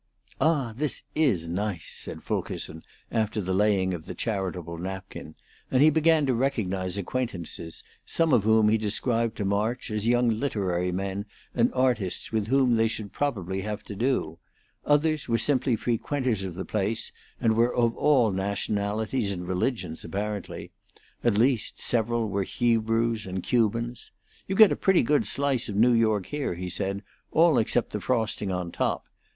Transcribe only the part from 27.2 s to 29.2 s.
"all except the frosting on top.